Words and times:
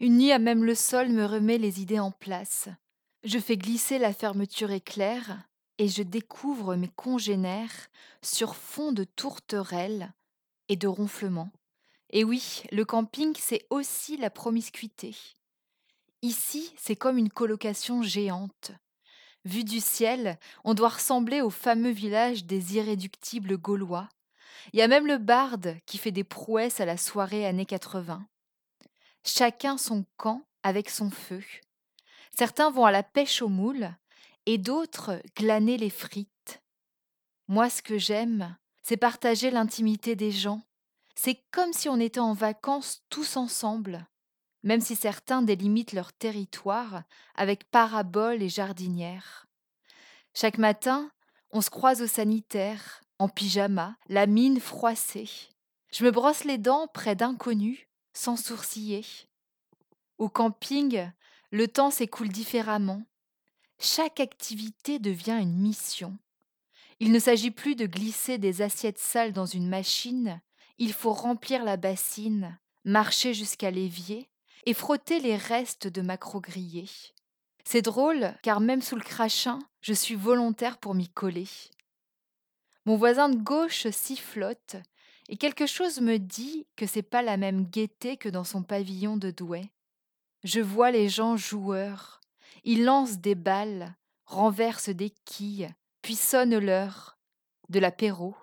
Une 0.00 0.18
nuit 0.18 0.30
à 0.30 0.38
même 0.38 0.64
le 0.64 0.76
sol 0.76 1.08
me 1.08 1.24
remet 1.24 1.58
les 1.58 1.80
idées 1.80 1.98
en 1.98 2.12
place. 2.12 2.68
Je 3.24 3.40
fais 3.40 3.56
glisser 3.56 3.98
la 3.98 4.12
fermeture 4.12 4.70
éclair 4.70 5.42
et 5.78 5.88
je 5.88 6.04
découvre 6.04 6.76
mes 6.76 6.88
congénères 6.88 7.88
sur 8.22 8.54
fond 8.54 8.92
de 8.92 9.02
tourterelles 9.02 10.12
et 10.68 10.76
de 10.76 10.86
ronflements. 10.86 11.50
Et 12.10 12.22
oui, 12.22 12.62
le 12.70 12.84
camping, 12.84 13.34
c'est 13.36 13.66
aussi 13.70 14.16
la 14.16 14.30
promiscuité. 14.30 15.16
Ici, 16.22 16.72
c'est 16.76 16.96
comme 16.96 17.18
une 17.18 17.30
colocation 17.30 18.02
géante. 18.02 18.70
Vu 19.44 19.64
du 19.64 19.80
ciel, 19.80 20.38
on 20.62 20.74
doit 20.74 20.90
ressembler 20.90 21.40
au 21.40 21.50
fameux 21.50 21.90
village 21.90 22.44
des 22.44 22.76
irréductibles 22.76 23.58
gaulois. 23.58 24.08
Il 24.72 24.78
y 24.78 24.82
a 24.82 24.88
même 24.88 25.06
le 25.06 25.18
barde 25.18 25.76
qui 25.86 25.98
fait 25.98 26.12
des 26.12 26.24
prouesses 26.24 26.80
à 26.80 26.84
la 26.84 26.96
soirée 26.96 27.46
années 27.46 27.66
80. 27.66 28.24
Chacun 29.30 29.76
son 29.76 30.06
camp 30.16 30.40
avec 30.62 30.88
son 30.88 31.10
feu. 31.10 31.44
Certains 32.34 32.70
vont 32.70 32.86
à 32.86 32.90
la 32.90 33.02
pêche 33.02 33.42
aux 33.42 33.50
moules 33.50 33.94
et 34.46 34.56
d'autres 34.56 35.20
glaner 35.36 35.76
les 35.76 35.90
frites. 35.90 36.62
Moi, 37.46 37.68
ce 37.68 37.82
que 37.82 37.98
j'aime, 37.98 38.56
c'est 38.82 38.96
partager 38.96 39.50
l'intimité 39.50 40.16
des 40.16 40.30
gens. 40.30 40.62
C'est 41.14 41.44
comme 41.50 41.74
si 41.74 41.90
on 41.90 42.00
était 42.00 42.20
en 42.20 42.32
vacances 42.32 43.02
tous 43.10 43.36
ensemble, 43.36 44.06
même 44.62 44.80
si 44.80 44.96
certains 44.96 45.42
délimitent 45.42 45.92
leur 45.92 46.14
territoire 46.14 47.02
avec 47.34 47.70
paraboles 47.70 48.42
et 48.42 48.48
jardinières. 48.48 49.46
Chaque 50.32 50.56
matin, 50.56 51.10
on 51.50 51.60
se 51.60 51.68
croise 51.68 52.00
au 52.00 52.06
sanitaire, 52.06 53.02
en 53.18 53.28
pyjama, 53.28 53.94
la 54.08 54.26
mine 54.26 54.58
froissée. 54.58 55.28
Je 55.92 56.02
me 56.06 56.10
brosse 56.10 56.44
les 56.44 56.58
dents 56.58 56.88
près 56.88 57.14
d'inconnus, 57.14 57.87
sans 58.18 58.36
sourciller. 58.36 59.04
Au 60.18 60.28
camping, 60.28 61.08
le 61.52 61.68
temps 61.68 61.92
s'écoule 61.92 62.30
différemment. 62.30 63.04
Chaque 63.78 64.18
activité 64.18 64.98
devient 64.98 65.38
une 65.40 65.56
mission. 65.56 66.18
Il 66.98 67.12
ne 67.12 67.20
s'agit 67.20 67.52
plus 67.52 67.76
de 67.76 67.86
glisser 67.86 68.36
des 68.36 68.60
assiettes 68.60 68.98
sales 68.98 69.32
dans 69.32 69.46
une 69.46 69.68
machine, 69.68 70.40
il 70.78 70.92
faut 70.92 71.12
remplir 71.12 71.62
la 71.62 71.76
bassine, 71.76 72.58
marcher 72.84 73.34
jusqu'à 73.34 73.70
l'évier 73.70 74.28
et 74.66 74.74
frotter 74.74 75.20
les 75.20 75.36
restes 75.36 75.86
de 75.86 76.02
macro 76.02 76.40
grillés. 76.40 76.90
C'est 77.62 77.82
drôle, 77.82 78.34
car 78.42 78.58
même 78.58 78.82
sous 78.82 78.96
le 78.96 79.02
crachin, 79.02 79.60
je 79.80 79.92
suis 79.92 80.16
volontaire 80.16 80.78
pour 80.78 80.96
m'y 80.96 81.08
coller. 81.08 81.48
Mon 82.84 82.96
voisin 82.96 83.28
de 83.28 83.36
gauche 83.36 83.86
sifflote, 83.90 84.74
et 85.28 85.36
quelque 85.36 85.66
chose 85.66 86.00
me 86.00 86.18
dit 86.18 86.66
que 86.76 86.86
c'est 86.86 87.02
pas 87.02 87.22
la 87.22 87.36
même 87.36 87.66
gaieté 87.66 88.16
que 88.16 88.28
dans 88.28 88.44
son 88.44 88.62
pavillon 88.62 89.16
de 89.16 89.30
Douai. 89.30 89.70
Je 90.44 90.60
vois 90.60 90.90
les 90.90 91.08
gens 91.08 91.36
joueurs. 91.36 92.20
Ils 92.64 92.84
lancent 92.84 93.18
des 93.18 93.34
balles, 93.34 93.94
renversent 94.24 94.88
des 94.88 95.10
quilles, 95.24 95.68
puis 96.02 96.16
sonnent 96.16 96.58
l'heure. 96.58 97.18
De 97.68 97.80
l'apéro. 97.80 98.34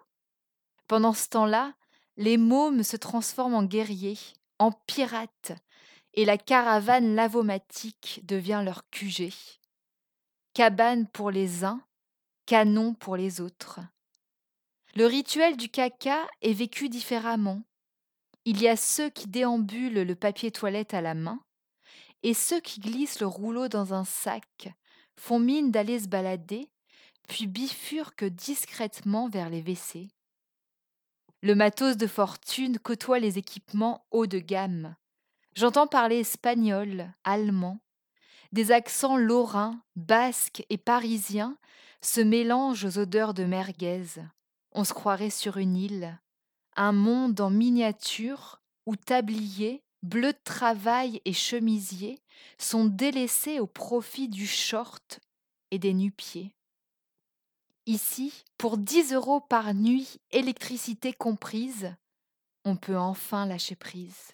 Pendant 0.87 1.13
ce 1.13 1.29
temps-là, 1.29 1.73
les 2.15 2.37
mômes 2.37 2.83
se 2.83 2.95
transforment 2.95 3.55
en 3.55 3.63
guerriers, 3.63 4.19
en 4.59 4.71
pirates, 4.71 5.53
et 6.13 6.25
la 6.25 6.37
caravane 6.37 7.15
lavomatique 7.15 8.21
devient 8.23 8.61
leur 8.63 8.87
QG. 8.91 9.33
Cabane 10.53 11.07
pour 11.07 11.31
les 11.31 11.63
uns, 11.63 11.81
canon 12.45 12.93
pour 12.93 13.17
les 13.17 13.41
autres. 13.41 13.79
Le 14.97 15.07
rituel 15.07 15.57
du 15.57 15.67
caca 15.67 16.25
est 16.41 16.53
vécu 16.53 16.87
différemment. 16.87 17.63
Il 18.45 18.61
y 18.61 18.69
a 18.69 18.77
ceux 18.77 19.09
qui 19.09 19.27
déambulent 19.27 20.03
le 20.03 20.15
papier 20.15 20.51
toilette 20.51 20.93
à 20.93 21.01
la 21.01 21.13
main, 21.13 21.41
et 22.23 22.33
ceux 22.33 22.61
qui 22.61 22.79
glissent 22.79 23.19
le 23.19 23.27
rouleau 23.27 23.67
dans 23.67 23.93
un 23.93 24.05
sac 24.05 24.73
font 25.17 25.37
mine 25.37 25.69
d'aller 25.69 25.99
se 25.99 26.07
balader, 26.07 26.69
puis 27.27 27.45
bifurquent 27.45 28.29
discrètement 28.29 29.27
vers 29.27 29.49
les 29.49 29.61
WC. 29.61 30.07
Le 31.41 31.55
matos 31.55 31.97
de 31.97 32.07
fortune 32.07 32.79
côtoie 32.79 33.19
les 33.19 33.37
équipements 33.37 34.05
haut 34.11 34.27
de 34.27 34.39
gamme. 34.39 34.95
J'entends 35.55 35.87
parler 35.87 36.19
espagnol, 36.19 37.11
allemand. 37.25 37.81
Des 38.53 38.71
accents 38.71 39.17
lorrains, 39.17 39.81
basques 39.97 40.63
et 40.69 40.77
parisiens 40.77 41.57
se 42.01 42.21
mélangent 42.21 42.85
aux 42.85 42.97
odeurs 42.97 43.33
de 43.33 43.43
merguez. 43.43 44.05
On 44.77 44.83
se 44.83 44.93
croirait 44.93 45.29
sur 45.29 45.55
une 45.55 45.77
île. 45.77 46.19
Un 46.75 46.91
monde 46.91 47.39
en 47.39 47.49
miniature 47.49 48.61
où 48.85 48.97
tabliers, 48.97 49.85
bleu 50.03 50.33
de 50.33 50.39
travail 50.43 51.21
et 51.23 51.31
chemisier 51.31 52.19
sont 52.57 52.83
délaissés 52.83 53.61
au 53.61 53.67
profit 53.67 54.27
du 54.27 54.45
short 54.45 55.21
et 55.71 55.79
des 55.79 55.93
nu-pieds. 55.93 56.51
Ici, 57.85 58.43
pour 58.57 58.77
10 58.77 59.13
euros 59.13 59.39
par 59.39 59.73
nuit, 59.73 60.19
électricité 60.31 61.13
comprise, 61.13 61.95
on 62.65 62.75
peut 62.75 62.97
enfin 62.97 63.45
lâcher 63.45 63.77
prise. 63.77 64.33